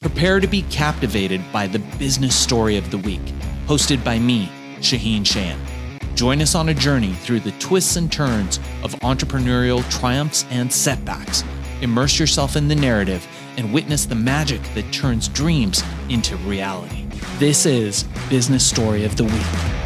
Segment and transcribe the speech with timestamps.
[0.00, 3.20] Prepare to be captivated by the business story of the week,
[3.66, 5.58] hosted by me, Shaahin Cheyene.
[6.14, 11.44] Join us on a journey through the twists and turns of entrepreneurial triumphs and setbacks.
[11.82, 13.28] Immerse yourself in the narrative
[13.58, 17.04] and witness the magic that turns dreams into reality.
[17.36, 19.80] This is Business Story of the Week.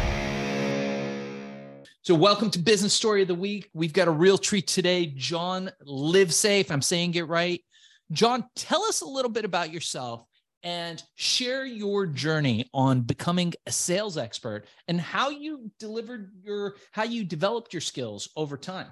[2.03, 3.69] So, welcome to Business Story of the Week.
[3.73, 5.07] We've got a real treat today.
[5.07, 7.64] John Livesay, I'm saying it right.
[8.11, 10.25] John, tell us a little bit about yourself
[10.63, 17.03] and share your journey on becoming a sales expert and how you delivered your how
[17.03, 18.91] you developed your skills over time.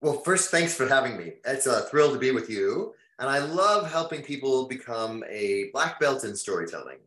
[0.00, 1.34] Well, first, thanks for having me.
[1.44, 2.94] It's a thrill to be with you.
[3.18, 6.98] And I love helping people become a black belt in storytelling.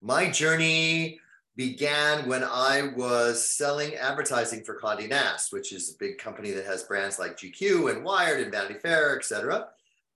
[0.00, 1.20] My journey
[1.56, 6.64] began when I was selling advertising for Condé Nast, which is a big company that
[6.64, 9.68] has brands like GQ and Wired and Vanity Fair, et cetera.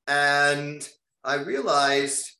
[0.08, 0.88] And
[1.22, 2.32] I realized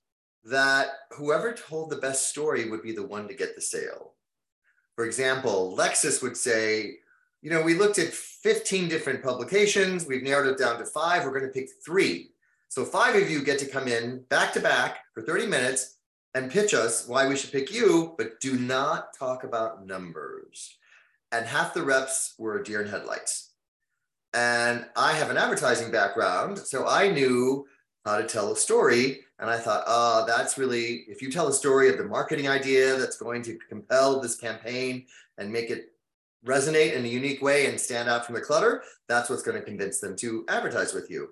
[0.44, 4.14] that whoever told the best story would be the one to get the sale.
[4.96, 6.96] For example, Lexus would say,
[7.42, 11.38] you know, we looked at 15 different publications, we've narrowed it down to five, we're
[11.38, 12.30] going to pick three.
[12.68, 15.98] So five of you get to come in back to back for 30 minutes
[16.34, 20.76] and pitch us why we should pick you, but do not talk about numbers.
[21.30, 23.47] And half the reps were deer in headlights.
[24.34, 27.66] And I have an advertising background, so I knew
[28.04, 29.20] how to tell a story.
[29.38, 32.96] And I thought, oh, that's really, if you tell a story of the marketing idea
[32.96, 35.06] that's going to compel this campaign
[35.38, 35.92] and make it
[36.46, 39.64] resonate in a unique way and stand out from the clutter, that's what's going to
[39.64, 41.28] convince them to advertise with you.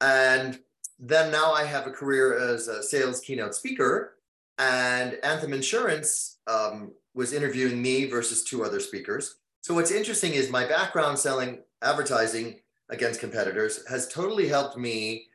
[0.00, 0.60] And
[0.98, 4.16] then now I have a career as a sales keynote speaker,
[4.58, 9.36] and Anthem Insurance um, was interviewing me versus two other speakers.
[9.62, 15.26] So what's interesting is my background selling advertising against competitors has totally helped me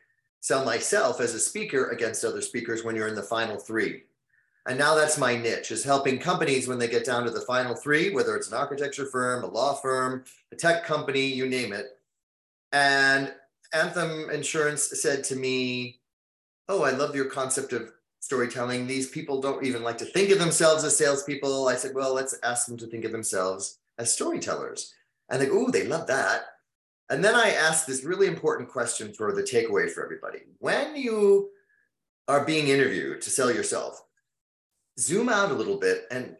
[0.41, 4.03] sell myself as a speaker against other speakers when you're in the final three.
[4.67, 7.75] And now that's my niche is helping companies when they get down to the final
[7.75, 11.99] three, whether it's an architecture firm, a law firm, a tech company, you name it.
[12.71, 13.33] And
[13.73, 15.99] Anthem Insurance said to me,
[16.67, 17.91] Oh, I love your concept of
[18.21, 18.87] storytelling.
[18.87, 21.67] These people don't even like to think of themselves as salespeople.
[21.67, 24.93] I said, Well, let's ask them to think of themselves as storytellers.
[25.29, 26.45] And they go, oh, they love that.
[27.09, 30.39] And then I asked this really important question for the takeaway for everybody.
[30.59, 31.49] When you
[32.27, 34.03] are being interviewed to sell yourself,
[34.99, 36.35] zoom out a little bit and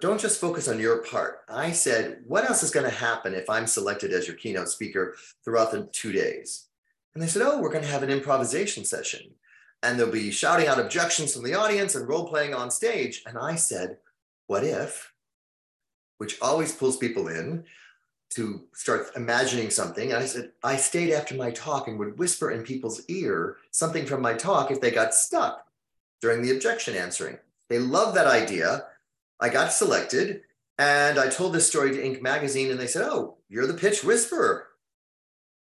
[0.00, 1.40] don't just focus on your part.
[1.50, 5.16] I said, what else is going to happen if I'm selected as your keynote speaker
[5.44, 6.68] throughout the two days?
[7.14, 9.32] And they said, oh, we're going to have an improvisation session.
[9.82, 13.22] And they'll be shouting out objections from the audience and role playing on stage.
[13.26, 13.98] And I said,
[14.46, 15.12] what if
[16.18, 17.64] which always pulls people in
[18.30, 20.12] to start imagining something.
[20.12, 24.20] I said, I stayed after my talk and would whisper in people's ear something from
[24.20, 25.66] my talk if they got stuck
[26.20, 27.38] during the objection answering.
[27.68, 28.84] They love that idea.
[29.40, 30.42] I got selected
[30.78, 32.20] and I told this story to Inc.
[32.20, 34.68] magazine and they said, Oh, you're the pitch whisperer.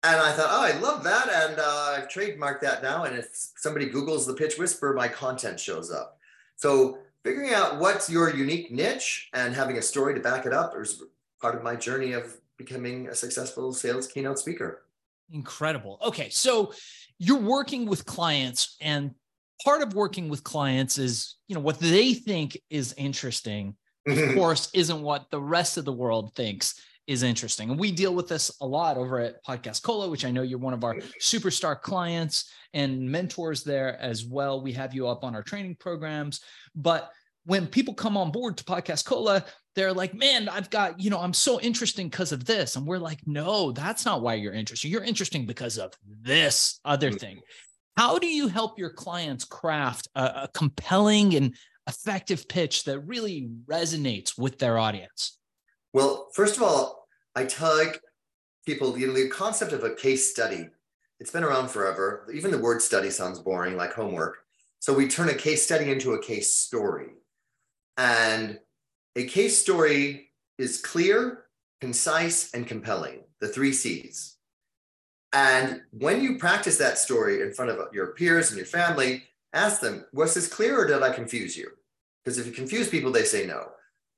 [0.03, 1.29] And I thought, oh, I love that.
[1.29, 3.05] And uh, I've trademarked that now.
[3.05, 6.19] And if somebody Googles the pitch whisperer, my content shows up.
[6.57, 10.73] So figuring out what's your unique niche and having a story to back it up
[10.79, 11.03] is
[11.41, 14.85] part of my journey of becoming a successful sales keynote speaker.
[15.33, 15.99] Incredible.
[16.05, 16.29] Okay.
[16.29, 16.73] So
[17.19, 19.13] you're working with clients and
[19.65, 23.75] part of working with clients is, you know, what they think is interesting,
[24.07, 24.35] of mm-hmm.
[24.35, 27.71] course, isn't what the rest of the world thinks is interesting.
[27.71, 30.59] And we deal with this a lot over at Podcast Cola, which I know you're
[30.59, 34.63] one of our superstar clients and mentors there as well.
[34.63, 36.41] We have you up on our training programs.
[36.75, 37.11] But
[37.51, 39.45] when people come on board to Podcast Cola,
[39.75, 42.77] they're like, man, I've got, you know, I'm so interesting because of this.
[42.77, 44.89] And we're like, no, that's not why you're interesting.
[44.89, 47.39] You're interesting because of this other thing.
[47.39, 48.01] Mm-hmm.
[48.01, 51.57] How do you help your clients craft a, a compelling and
[51.89, 55.37] effective pitch that really resonates with their audience?
[55.93, 57.99] Well, first of all, I tug
[58.65, 60.69] people, you know, the concept of a case study,
[61.19, 62.31] it's been around forever.
[62.33, 64.37] Even the word study sounds boring, like homework.
[64.79, 67.09] So we turn a case study into a case story.
[67.97, 68.59] And
[69.17, 71.45] a case story is clear,
[71.81, 74.37] concise, and compelling, the three C's.
[75.33, 79.81] And when you practice that story in front of your peers and your family, ask
[79.81, 81.71] them, was this clear or did I confuse you?
[82.25, 83.69] Because if you confuse people, they say no.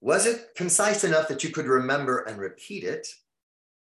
[0.01, 3.07] Was it concise enough that you could remember and repeat it?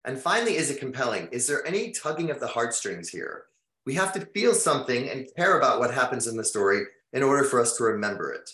[0.05, 1.29] And finally, is it compelling?
[1.31, 3.45] Is there any tugging of the heartstrings here?
[3.85, 7.45] We have to feel something and care about what happens in the story in order
[7.45, 8.51] for us to remember it.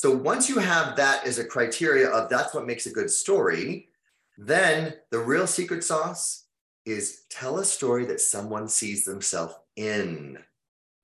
[0.00, 3.90] So once you have that as a criteria of that's what makes a good story,
[4.38, 6.46] then the real secret sauce
[6.86, 10.38] is tell a story that someone sees themselves in.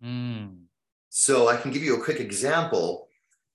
[0.02, 0.60] Mm.
[1.10, 3.08] So I can give you a quick example.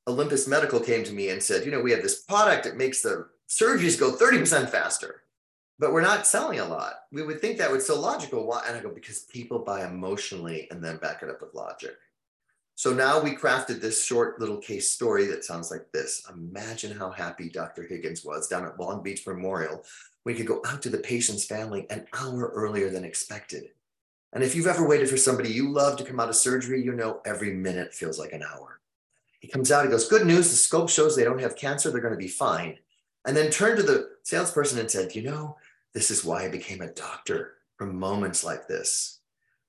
[0.06, 3.02] Olympus Medical came to me and said, you know, we have this product that makes
[3.02, 5.24] the surgeries go 30% faster,
[5.80, 6.94] but we're not selling a lot.
[7.12, 8.46] We would think that would so logical.
[8.46, 8.64] Why?
[8.68, 11.98] And I go, because people buy emotionally and then back it up with logic.
[12.82, 16.28] So now we crafted this short little case story that sounds like this.
[16.34, 17.84] Imagine how happy Dr.
[17.84, 19.84] Higgins was down at Long Beach Memorial.
[20.26, 23.66] We could go out to the patient's family an hour earlier than expected.
[24.34, 26.94] And if you've ever waited for somebody you love to come out of surgery, you
[26.94, 28.80] know every minute feels like an hour.
[29.42, 32.02] He comes out, he goes, Good news, the scope shows they don't have cancer, they're
[32.02, 32.80] going to be fine.
[33.28, 35.56] And then turned to the salesperson and said, You know,
[35.94, 39.21] this is why I became a doctor from moments like this.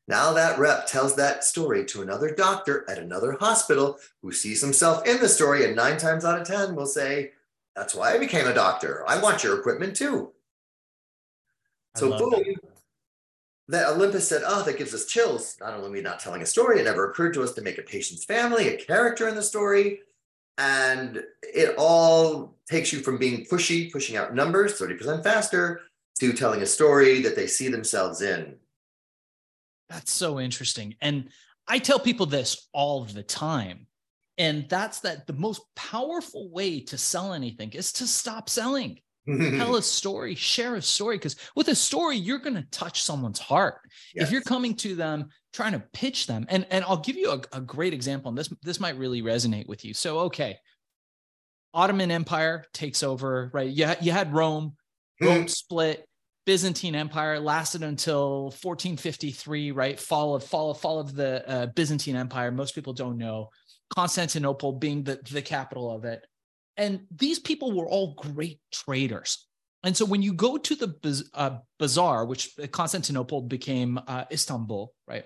[0.09, 5.07] Now that rep tells that story to another doctor at another hospital who sees himself
[5.07, 7.33] in the story, and nine times out of 10 will say,
[7.77, 9.05] That's why I became a doctor.
[9.09, 10.33] I want your equipment too.
[11.95, 12.73] So, boom, that
[13.69, 15.57] that Olympus said, oh, that gives us chills.
[15.61, 17.79] Not only are we not telling a story, it never occurred to us to make
[17.79, 20.01] a patient's family a character in the story.
[20.59, 25.81] And it all takes you from being pushy, pushing out numbers 30% faster,
[26.21, 28.57] to telling a story that they see themselves in.
[29.93, 30.95] That's so interesting.
[31.01, 31.29] And
[31.69, 33.87] I tell people this all the time.
[34.39, 38.99] And that's that the most powerful way to sell anything is to stop selling.
[39.27, 41.17] tell a story, share a story.
[41.17, 43.81] Because with a story, you're going to touch someone's heart.
[44.15, 44.27] Yes.
[44.27, 47.59] If you're coming to them trying to pitch them, and and I'll give you a,
[47.59, 48.31] a great example.
[48.31, 49.93] And this this might really resonate with you.
[49.93, 50.57] So okay,
[51.75, 53.51] Ottoman Empire takes over.
[53.53, 54.77] Right, you you had Rome.
[55.21, 55.51] Rome mm.
[55.51, 56.09] split.
[56.45, 59.71] Byzantine Empire lasted until 1453.
[59.71, 62.51] Right, fall of fall of fall of the uh, Byzantine Empire.
[62.51, 63.51] Most people don't know.
[63.95, 66.25] Constantinople being the the capital of it.
[66.77, 69.47] And these people were all great traders.
[69.85, 75.25] And so when you go to the uh, bazaar, which Constantinople became uh, Istanbul, right?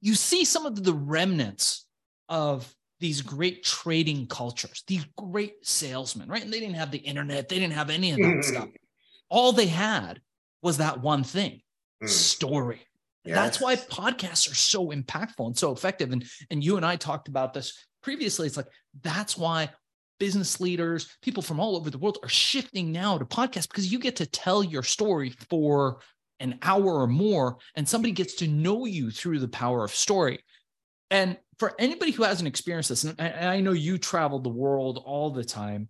[0.00, 1.86] You see some of the remnants
[2.28, 6.42] of these great trading cultures, these great salesmen, right?
[6.42, 8.40] And they didn't have the internet, they didn't have any of that mm-hmm.
[8.42, 8.68] stuff.
[9.28, 10.20] All they had
[10.62, 11.60] was that one thing
[12.02, 12.08] mm.
[12.08, 12.80] story.
[13.24, 13.36] Yes.
[13.36, 16.12] That's why podcasts are so impactful and so effective.
[16.12, 18.46] And, and you and I talked about this previously.
[18.46, 18.68] It's like,
[19.02, 19.70] that's why
[20.20, 23.98] business leaders, people from all over the world are shifting now to podcasts because you
[23.98, 26.00] get to tell your story for
[26.40, 30.40] an hour or more, and somebody gets to know you through the power of story.
[31.10, 35.30] And for anybody who hasn't experienced this, and I know you travel the world all
[35.30, 35.88] the time,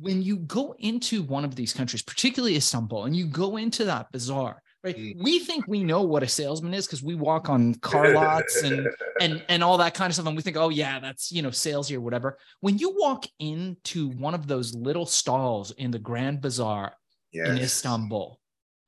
[0.00, 4.10] when you go into one of these countries, particularly Istanbul, and you go into that
[4.10, 4.96] bazaar, right?
[4.96, 5.22] Mm.
[5.22, 8.88] We think we know what a salesman is because we walk on car lots and
[9.20, 11.50] and and all that kind of stuff, and we think, oh yeah, that's you know
[11.50, 12.38] salesy or whatever.
[12.60, 16.94] When you walk into one of those little stalls in the Grand Bazaar
[17.32, 17.48] yes.
[17.48, 18.38] in Istanbul,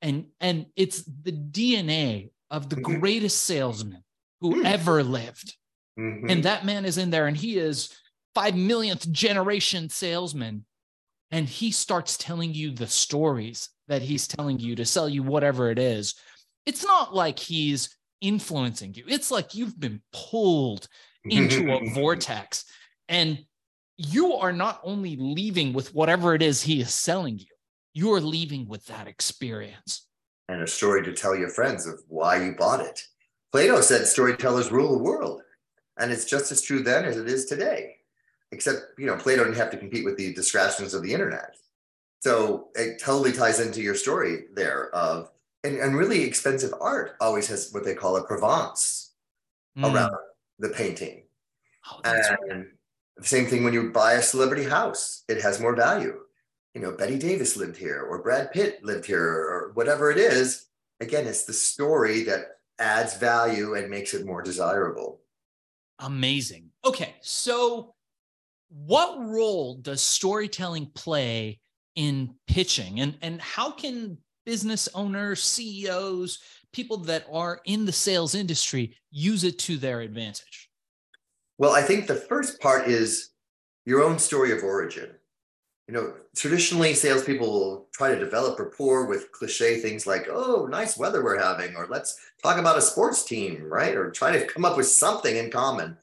[0.01, 2.99] and and it's the DNA of the mm-hmm.
[2.99, 4.03] greatest salesman
[4.41, 4.65] who mm.
[4.65, 5.55] ever lived,
[5.99, 6.29] mm-hmm.
[6.29, 7.95] and that man is in there, and he is
[8.33, 10.65] five millionth generation salesman
[11.31, 15.69] and he starts telling you the stories that he's telling you to sell you whatever
[15.69, 16.15] it is,
[16.65, 19.03] it's not like he's influencing you.
[19.07, 20.87] It's like you've been pulled
[21.25, 22.65] into a vortex
[23.09, 23.39] and
[23.97, 27.45] you are not only leaving with whatever it is he is selling you,
[27.93, 30.07] you are leaving with that experience.
[30.49, 33.01] And a story to tell your friends of why you bought it.
[33.51, 35.41] Plato said storytellers rule the world.
[35.97, 37.95] And it's just as true then as it is today.
[38.51, 41.55] Except, you know, Plato didn't have to compete with the distractions of the internet.
[42.19, 45.29] So it totally ties into your story there of
[45.65, 49.13] and, and really expensive art always has what they call a Provence
[49.77, 49.91] mm.
[49.91, 50.13] around
[50.59, 51.23] the painting.
[51.91, 52.17] Oh, and
[52.49, 52.65] right.
[53.17, 56.19] the same thing when you buy a celebrity house, it has more value.
[56.73, 60.67] You know, Bette Davis lived here or Brad Pitt lived here or whatever it is.
[60.99, 65.21] Again, it's the story that adds value and makes it more desirable.
[65.99, 66.71] Amazing.
[66.83, 67.15] Okay.
[67.21, 67.95] So,
[68.75, 71.59] what role does storytelling play
[71.95, 72.99] in pitching?
[72.99, 76.39] And and how can business owners ceos
[76.73, 80.69] people that are in the sales industry use it to their advantage?
[81.57, 83.29] Well i think the first part is
[83.85, 85.11] your own story of origin.
[85.87, 90.97] You know traditionally salespeople will try to develop rapport with cliche things like oh nice
[90.97, 93.95] weather we're having or let's talk about a sports team right?
[93.95, 95.97] Or try to come up with something in common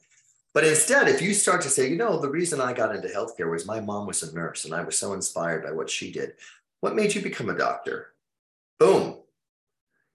[0.53, 3.49] but instead, if you start to say, you know, the reason I got into healthcare
[3.49, 6.33] was my mom was a nurse and I was so inspired by what she did.
[6.81, 8.13] What made you become a doctor?
[8.79, 9.17] Boom.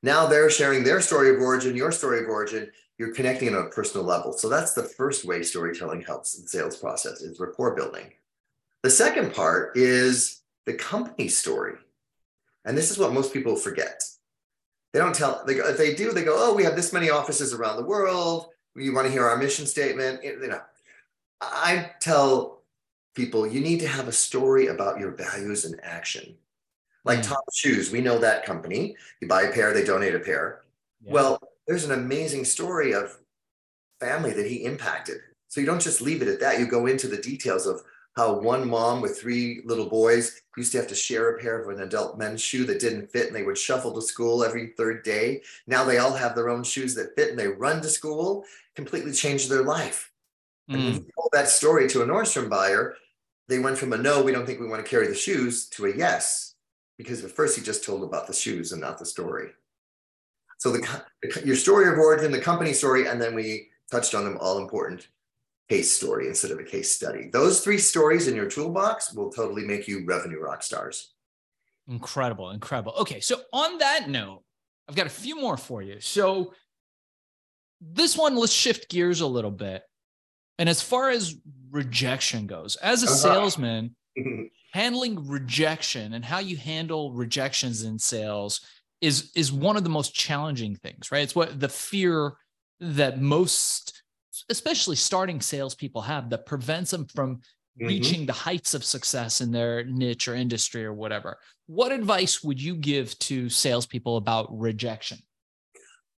[0.02, 2.70] Now they're sharing their story of origin, your story of origin.
[2.98, 4.32] You're connecting on a personal level.
[4.32, 8.12] So that's the first way storytelling helps in the sales process is rapport building.
[8.84, 11.74] The second part is the company story.
[12.64, 14.04] And this is what most people forget.
[14.92, 17.52] They don't tell, they if they do, they go, oh, we have this many offices
[17.52, 20.22] around the world You want to hear our mission statement?
[20.22, 20.60] You know,
[21.40, 22.62] I tell
[23.14, 26.36] people you need to have a story about your values and action.
[27.04, 27.28] Like mm.
[27.28, 28.96] TOMS Shoes, we know that company.
[29.20, 30.62] You buy a pair, they donate a pair.
[31.02, 31.12] Yeah.
[31.12, 33.18] Well, there's an amazing story of
[34.00, 35.18] family that he impacted.
[35.48, 36.60] So you don't just leave it at that.
[36.60, 37.82] You go into the details of
[38.18, 41.68] how one mom with three little boys used to have to share a pair of
[41.68, 45.04] an adult men's shoe that didn't fit and they would shuffle to school every third
[45.04, 45.40] day.
[45.68, 48.44] Now they all have their own shoes that fit and they run to school,
[48.74, 50.10] completely changed their life.
[50.68, 50.74] Mm.
[50.74, 52.96] And when you told that story to a Nordstrom buyer,
[53.46, 55.86] they went from a no, we don't think we want to carry the shoes to
[55.86, 56.56] a yes,
[56.98, 59.50] because at first he just told about the shoes and not the story.
[60.58, 64.38] So the your story of origin, the company story, and then we touched on them
[64.40, 65.06] all important
[65.68, 67.28] case story instead of a case study.
[67.32, 71.12] Those three stories in your toolbox will totally make you revenue rock stars.
[71.88, 72.94] Incredible, incredible.
[73.00, 74.42] Okay, so on that note,
[74.88, 76.00] I've got a few more for you.
[76.00, 76.54] So
[77.80, 79.82] this one, let's shift gears a little bit.
[80.58, 81.36] And as far as
[81.70, 83.14] rejection goes, as a uh-huh.
[83.14, 83.94] salesman,
[84.72, 88.60] handling rejection and how you handle rejections in sales
[89.00, 91.22] is is one of the most challenging things, right?
[91.22, 92.34] It's what the fear
[92.80, 94.02] that most
[94.48, 97.86] especially starting salespeople have that prevents them from mm-hmm.
[97.86, 101.38] reaching the heights of success in their niche or industry or whatever.
[101.66, 105.18] What advice would you give to salespeople about rejection?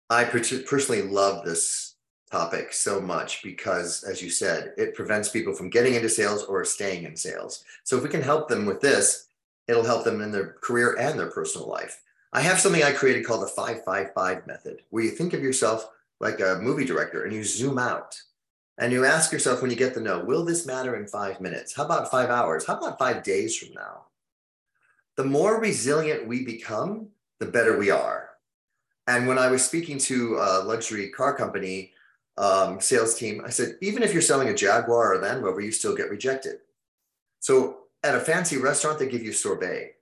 [0.08, 1.94] I personally love this
[2.30, 6.64] topic so much because, as you said, it prevents people from getting into sales or
[6.64, 7.64] staying in sales.
[7.84, 9.28] So, if we can help them with this,
[9.68, 12.02] it'll help them in their career and their personal life.
[12.32, 15.88] I have something I created called the 555 method, where you think of yourself
[16.20, 18.20] like a movie director and you zoom out
[18.78, 21.74] and you ask yourself when you get the no, will this matter in five minutes?
[21.74, 22.66] How about five hours?
[22.66, 24.06] How about five days from now?
[25.16, 27.08] The more resilient we become,
[27.40, 28.30] the better we are.
[29.06, 31.92] And when I was speaking to a luxury car company
[32.38, 35.72] um, sales team, I said, even if you're selling a Jaguar or Land Rover, you
[35.72, 36.58] still get rejected.
[37.40, 39.94] So at a fancy restaurant, they give you sorbet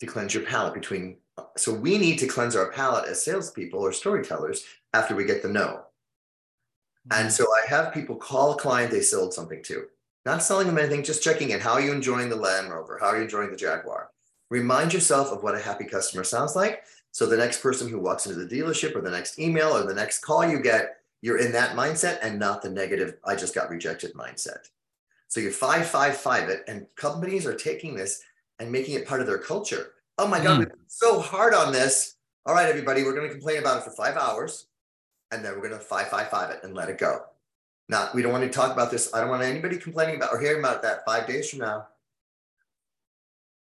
[0.00, 1.18] to cleanse your palate between
[1.56, 4.64] so we need to cleanse our palate as salespeople or storytellers
[4.94, 5.82] after we get the no.
[7.10, 9.86] And so I have people call a client they sold something to,
[10.26, 11.60] not selling them anything, just checking in.
[11.60, 12.98] How are you enjoying the Land Rover?
[13.00, 14.10] How are you enjoying the Jaguar?
[14.50, 16.82] Remind yourself of what a happy customer sounds like.
[17.12, 19.94] So the next person who walks into the dealership or the next email or the
[19.94, 23.70] next call you get, you're in that mindset and not the negative, I just got
[23.70, 24.68] rejected mindset.
[25.28, 28.22] So you 555 it, and companies are taking this
[28.58, 30.58] and making it part of their culture oh my God, mm.
[30.60, 32.16] we've so hard on this.
[32.44, 34.66] All right, everybody, we're going to complain about it for five hours
[35.30, 37.20] and then we're going to 555 it and let it go.
[37.88, 39.12] Not, we don't want to talk about this.
[39.14, 41.88] I don't want anybody complaining about or hearing about that five days from now.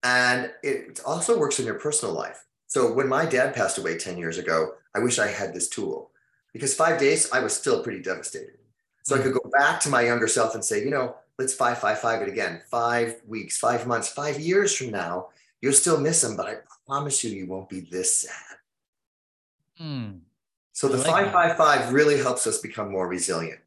[0.03, 2.45] And it also works in your personal life.
[2.67, 6.11] So when my dad passed away 10 years ago, I wish I had this tool
[6.53, 8.57] because five days I was still pretty devastated.
[9.03, 9.25] So I hmm.
[9.25, 12.61] could go back to my younger self and say, you know, let's 555 it again.
[12.69, 15.29] Five weeks, five months, five years from now,
[15.61, 16.55] You'll still miss them, but I
[16.87, 18.57] promise you, you won't be this sad.
[19.77, 20.09] Hmm.
[20.73, 23.59] So the like 555 really helps us become more resilient.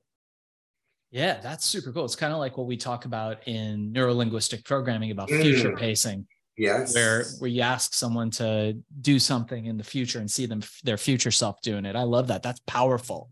[1.10, 2.04] Yeah, that's super cool.
[2.04, 5.78] It's kind of like what we talk about in neurolinguistic programming about future mm.
[5.78, 6.26] pacing.
[6.56, 6.92] Yes.
[6.92, 10.96] Where where you ask someone to do something in the future and see them their
[10.96, 11.94] future self doing it.
[11.94, 12.42] I love that.
[12.42, 13.30] That's powerful.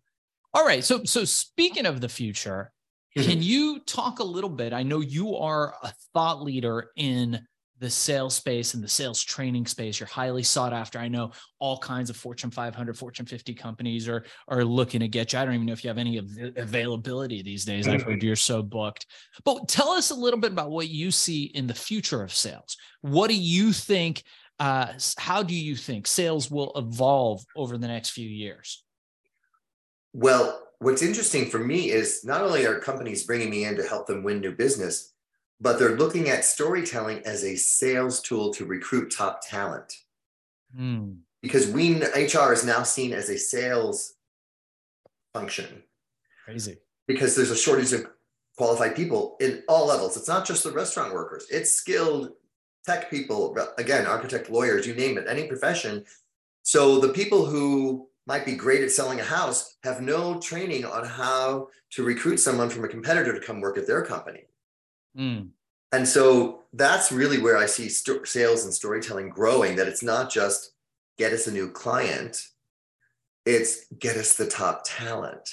[0.55, 0.85] All right.
[0.85, 2.71] So so speaking of the future,
[3.17, 3.43] can mm-hmm.
[3.43, 4.73] you talk a little bit?
[4.73, 7.45] I know you are a thought leader in
[7.83, 9.99] the sales space and the sales training space.
[9.99, 11.01] You're highly sought after.
[11.01, 15.33] I know all kinds of Fortune 500, Fortune 50 companies are are looking to get
[15.33, 15.41] you.
[15.41, 17.89] I don't even know if you have any av- availability these days.
[17.89, 19.07] I've heard you're so booked.
[19.45, 22.77] But tell us a little bit about what you see in the future of sales.
[23.01, 24.23] What do you think?
[24.61, 28.85] Uh, how do you think sales will evolve over the next few years?
[30.13, 34.07] Well, what's interesting for me is not only are companies bringing me in to help
[34.07, 35.12] them win new business,
[35.63, 39.95] but they're looking at storytelling as a sales tool to recruit top talent.
[40.77, 41.19] Mm.
[41.41, 44.15] Because we HR is now seen as a sales
[45.33, 45.85] function.
[46.45, 46.79] Crazy.
[47.07, 48.07] Because there's a shortage of
[48.57, 50.17] qualified people in all levels.
[50.17, 52.33] It's not just the restaurant workers, it's skilled
[52.85, 56.05] tech people, again, architect, lawyers, you name it, any profession.
[56.65, 61.05] So the people who might be great at selling a house have no training on
[61.05, 64.47] how to recruit someone from a competitor to come work at their company.
[65.17, 65.49] Mm.
[65.93, 69.77] And so that's really where I see st- sales and storytelling growing.
[69.77, 70.73] That it's not just
[71.19, 72.49] get us a new client,
[73.45, 75.51] it's get us the top talent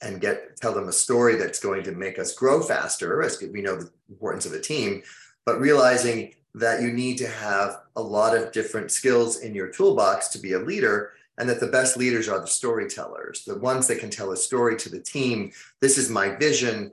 [0.00, 3.62] and get tell them a story that's going to make us grow faster as we
[3.62, 5.02] know the importance of a team
[5.46, 10.28] but realizing that you need to have a lot of different skills in your toolbox
[10.28, 13.98] to be a leader and that the best leaders are the storytellers, the ones that
[13.98, 15.50] can tell a story to the team.
[15.80, 16.92] This is my vision.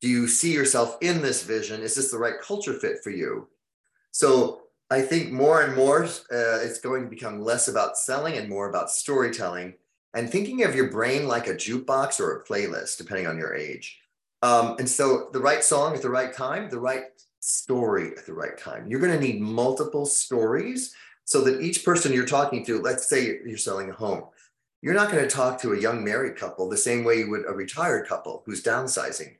[0.00, 1.82] Do you see yourself in this vision?
[1.82, 3.48] Is this the right culture fit for you?
[4.12, 8.48] So I think more and more uh, it's going to become less about selling and
[8.48, 9.74] more about storytelling
[10.14, 14.00] and thinking of your brain like a jukebox or a playlist, depending on your age.
[14.42, 17.04] Um, and so the right song at the right time, the right
[17.40, 18.88] story at the right time.
[18.88, 23.38] You're going to need multiple stories so that each person you're talking to, let's say
[23.46, 24.24] you're selling a home,
[24.82, 27.46] you're not going to talk to a young married couple the same way you would
[27.46, 29.36] a retired couple who's downsizing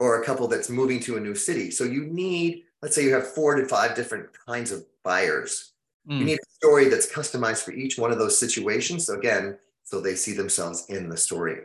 [0.00, 1.70] or a couple that's moving to a new city.
[1.70, 5.72] So you need, let's say you have four to five different kinds of buyers.
[6.08, 6.12] Mm.
[6.12, 6.24] You hmm.
[6.24, 9.06] need a story that's customized for each one of those situations.
[9.06, 11.58] So again, so they see themselves in the story.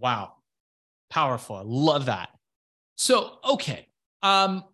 [0.00, 0.32] Wow.
[1.08, 1.56] Powerful.
[1.56, 2.30] I love that.
[2.96, 3.86] So, okay.
[4.22, 4.64] Um,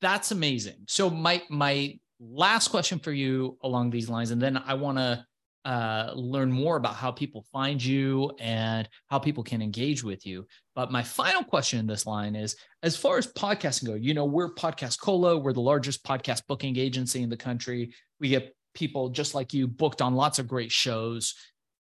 [0.00, 0.84] that's amazing.
[0.86, 5.26] So my my last question for you along these lines, and then I want to
[5.64, 10.46] uh, learn more about how people find you and how people can engage with you.
[10.74, 14.24] But my final question in this line is as far as podcasting go, you know,
[14.24, 17.92] we're Podcast Cola, we're the largest podcast booking agency in the country.
[18.20, 21.34] We get people just like you booked on lots of great shows.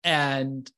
[0.05, 0.71] And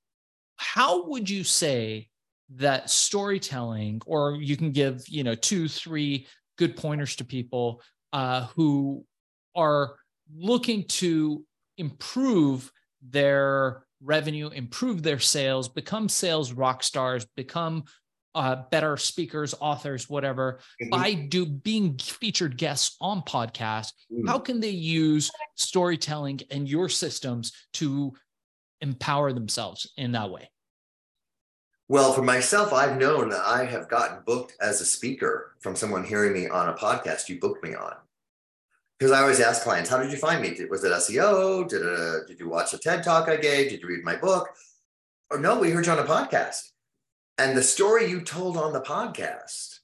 [0.56, 2.08] how would you say
[2.56, 7.82] that storytelling, or you can give, you know, two, three good pointers to people
[8.12, 9.04] uh, who
[9.56, 9.96] are
[10.36, 11.44] looking to
[11.78, 12.70] improve
[13.08, 17.84] their revenue, improve their sales, become sales rock stars, become
[18.34, 20.90] uh, better speakers, authors, whatever, mm-hmm.
[20.90, 23.92] by do being featured guests on podcasts.
[24.12, 24.28] Mm.
[24.28, 28.12] How can they use storytelling and your systems to
[28.80, 30.50] empower themselves in that way?
[31.86, 36.02] Well, for myself, I've known that I have gotten booked as a speaker from someone
[36.02, 37.94] hearing me on a podcast you booked me on
[38.98, 40.56] because I always ask clients, how did you find me?
[40.70, 41.68] was it SEO?
[41.68, 43.70] Did uh, did you watch a TED talk I gave?
[43.70, 44.48] Did you read my book?
[45.30, 46.70] Or no, we heard you on a podcast.
[47.38, 49.80] And the story you told on the podcast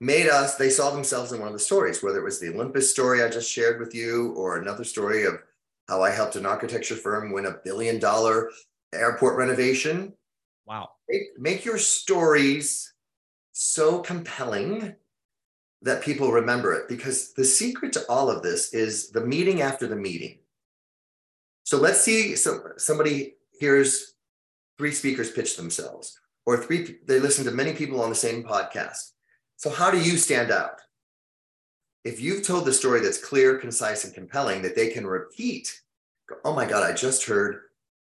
[0.00, 2.90] made us, they saw themselves in one of the stories, whether it was the Olympus
[2.90, 5.42] story I just shared with you, or another story of
[5.88, 8.50] how I helped an architecture firm win a billion dollar
[8.92, 10.12] airport renovation.
[10.66, 10.90] Wow.
[11.08, 12.92] Make, make your stories
[13.52, 14.94] so compelling
[15.82, 19.86] that people remember it because the secret to all of this is the meeting after
[19.86, 20.38] the meeting.
[21.64, 24.14] So let's see some, somebody hears
[24.76, 29.12] three speakers pitch themselves or three they listen to many people on the same podcast.
[29.56, 30.80] So how do you stand out?
[32.04, 35.80] If you've told the story that's clear, concise and compelling that they can repeat,
[36.28, 37.60] go, "Oh my god, I just heard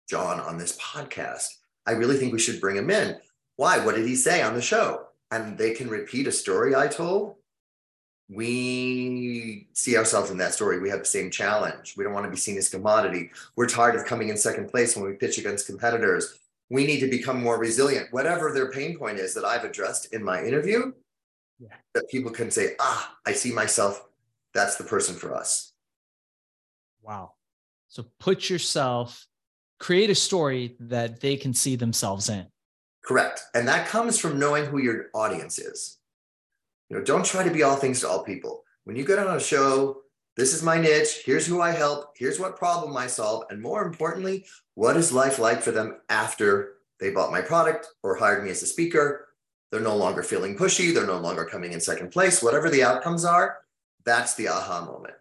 [0.09, 1.47] John on this podcast.
[1.85, 3.17] I really think we should bring him in."
[3.55, 3.79] Why?
[3.83, 5.07] What did he say on the show?
[5.31, 7.37] And they can repeat a story I told
[8.29, 10.79] we see ourselves in that story.
[10.79, 11.95] We have the same challenge.
[11.95, 13.29] We don't want to be seen as commodity.
[13.55, 16.39] We're tired of coming in second place when we pitch against competitors.
[16.69, 18.07] We need to become more resilient.
[18.11, 20.91] Whatever their pain point is that I've addressed in my interview,
[21.59, 21.75] yeah.
[21.93, 24.03] that people can say, ah, I see myself.
[24.55, 25.73] That's the person for us.
[27.03, 27.33] Wow.
[27.89, 29.27] So put yourself,
[29.79, 32.47] create a story that they can see themselves in.
[33.03, 33.43] Correct.
[33.53, 35.99] And that comes from knowing who your audience is.
[36.89, 38.63] You know, don't try to be all things to all people.
[38.83, 40.01] When you get on a show,
[40.37, 41.23] this is my niche.
[41.25, 42.13] Here's who I help.
[42.15, 43.45] Here's what problem I solve.
[43.49, 44.45] And more importantly,
[44.75, 48.61] what is life like for them after they bought my product or hired me as
[48.61, 49.29] a speaker?
[49.71, 50.93] They're no longer feeling pushy.
[50.93, 52.43] They're no longer coming in second place.
[52.43, 53.57] Whatever the outcomes are,
[54.05, 55.15] that's the aha moment.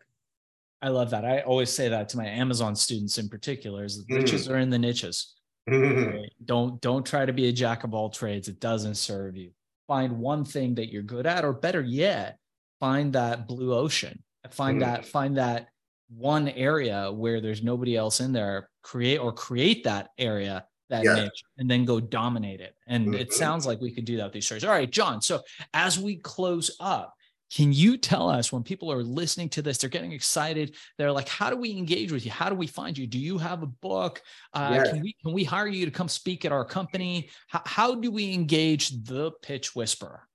[0.83, 1.25] I love that.
[1.25, 4.51] I always say that to my Amazon students in particular is the mm.
[4.51, 5.35] are in the niches.
[5.67, 6.31] Right?
[6.45, 8.49] Don't don't try to be a jack of all trades.
[8.49, 9.53] It doesn't serve you
[9.87, 12.39] find one thing that you're good at or better yet
[12.81, 14.91] find that blue ocean find mm-hmm.
[14.91, 15.69] that find that
[16.09, 21.15] one area where there's nobody else in there create or create that area that yeah.
[21.15, 23.15] niche and then go dominate it and mm-hmm.
[23.15, 25.41] it sounds like we could do that with these stories all right john so
[25.73, 27.14] as we close up
[27.55, 30.75] can you tell us when people are listening to this, they're getting excited.
[30.99, 32.33] They're like, "How do we engage with you?
[32.33, 33.07] How do we find you?
[33.07, 34.23] Do you have a book?
[34.53, 34.91] Uh, yeah.
[34.91, 37.31] Can we can we hire you to come speak at our company?
[37.47, 40.27] How, how do we engage the Pitch Whisperer?"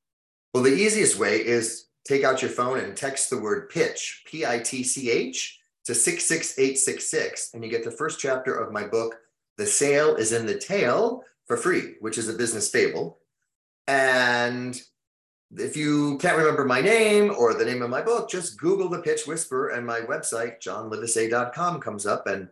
[0.54, 4.46] Well, the easiest way is take out your phone and text the word pitch, P
[4.46, 9.16] I T C H, to 66866, and you get the first chapter of my book,
[9.58, 13.20] The Sale is in the Tail, for free, which is a business fable.
[13.88, 14.82] And
[15.58, 19.02] if you can't remember my name or the name of my book, just Google the
[19.02, 22.48] Pitch Whisper and my website, johnlivesay.com comes up and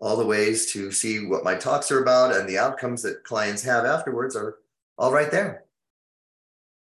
[0.00, 3.62] all the ways to see what my talks are about and the outcomes that clients
[3.62, 4.58] have afterwards are
[4.98, 5.64] all right there.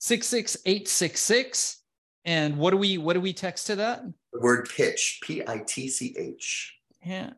[0.00, 1.76] 66866.
[2.24, 4.02] And what do we what do we text to that?
[4.32, 6.76] The word pitch, P I T C H.
[7.04, 7.30] Yeah.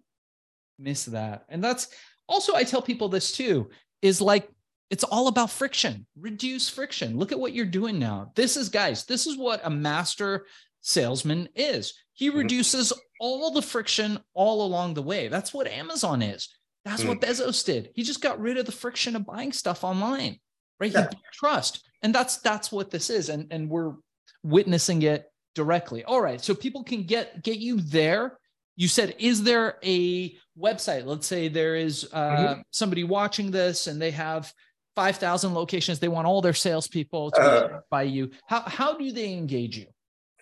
[0.79, 1.45] miss that.
[1.49, 1.89] And that's
[2.29, 4.49] also, I tell people this too is like,
[4.93, 7.17] it's all about friction, reduce friction.
[7.17, 8.31] Look at what you're doing now.
[8.35, 10.45] This is, guys, this is what a master
[10.83, 11.95] salesman is.
[12.13, 12.41] He mm-hmm.
[12.41, 15.29] reduces all the friction all along the way.
[15.29, 16.51] That's what Amazon is.
[16.85, 17.09] That's mm-hmm.
[17.09, 17.27] what mm.
[17.27, 17.89] Bezos did.
[17.95, 20.39] He just got rid of the friction of buying stuff online,
[20.79, 20.93] right?
[20.93, 21.09] Yeah.
[21.33, 21.89] trust.
[22.03, 23.31] And that's that's what this is.
[23.31, 23.95] And, and we're
[24.43, 25.25] witnessing it
[25.55, 26.05] directly.
[26.05, 26.41] All right.
[26.43, 28.37] So people can get get you there
[28.77, 32.61] you said is there a website let's say there is uh, mm-hmm.
[32.71, 34.53] somebody watching this and they have
[34.95, 38.31] 5000 locations they want all their salespeople to uh, by you.
[38.47, 39.87] How, how do they engage you?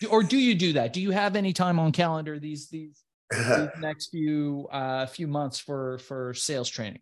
[0.08, 0.92] Or do you do that?
[0.92, 5.58] Do you have any time on calendar these these, these next few uh, few months
[5.58, 7.00] for for sales training?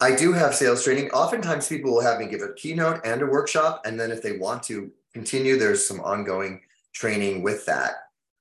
[0.00, 1.10] I do have sales training.
[1.10, 4.38] Oftentimes people will have me give a keynote and a workshop and then if they
[4.38, 6.62] want to continue there's some ongoing
[6.94, 7.92] training with that.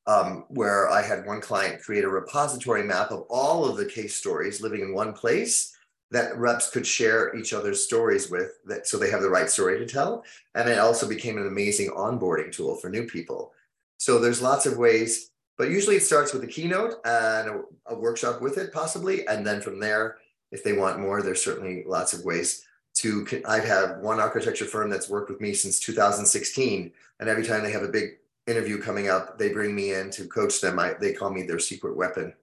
[0.07, 4.15] Um, where I had one client create a repository map of all of the case
[4.15, 5.77] stories living in one place
[6.11, 9.77] that reps could share each other's stories with that so they have the right story
[9.77, 10.23] to tell
[10.55, 13.51] and it also became an amazing onboarding tool for new people
[13.97, 17.95] so there's lots of ways but usually it starts with a keynote and a, a
[17.95, 20.17] workshop with it possibly and then from there
[20.51, 24.65] if they want more there's certainly lots of ways to i have had one architecture
[24.65, 28.19] firm that's worked with me since 2016 and every time they have a big
[28.49, 30.79] interview coming up, they bring me in to coach them.
[30.79, 32.33] I, they call me their secret weapon.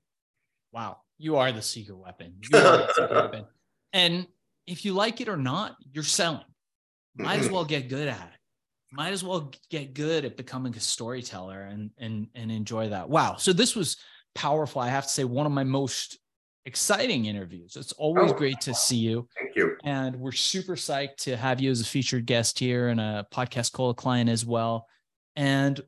[0.72, 2.34] Wow, you are the secret weapon.
[2.50, 3.44] The secret weapon.
[3.96, 4.26] And
[4.66, 6.44] if you like it or not, you're selling.
[7.16, 8.38] Might as well get good at it.
[8.92, 13.08] Might as well get good at becoming a storyteller and and and enjoy that.
[13.08, 13.36] Wow.
[13.36, 13.96] So this was
[14.34, 14.82] powerful.
[14.82, 16.18] I have to say, one of my most
[16.66, 17.74] exciting interviews.
[17.76, 19.28] It's always oh, great to see you.
[19.38, 19.76] Thank you.
[19.84, 23.72] And we're super psyched to have you as a featured guest here and a Podcast
[23.72, 24.86] Cola client as well.
[25.36, 25.80] And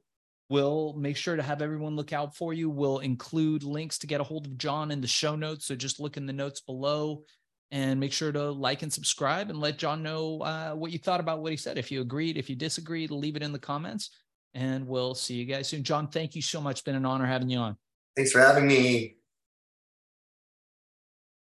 [0.51, 2.71] We'll make sure to have everyone look out for you.
[2.71, 5.67] We'll include links to get a hold of John in the show notes.
[5.67, 7.25] So just look in the notes below
[7.71, 11.21] and make sure to like and subscribe and let John know uh, what you thought
[11.21, 11.77] about what he said.
[11.77, 14.11] If you agreed, if you disagreed, leave it in the comments.
[14.55, 15.85] And we'll see you guys soon.
[15.85, 16.77] John, thank you so much.
[16.77, 17.77] It's been an honor having you on.
[18.17, 19.18] Thanks for having me.